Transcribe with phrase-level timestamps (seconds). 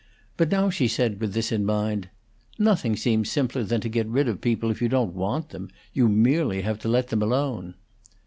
[0.35, 2.09] But now she said, with this in mind:
[2.57, 5.69] "Nothing seems simpler than to get rid of people if you don't want them.
[5.93, 7.75] You merely have to let them alone."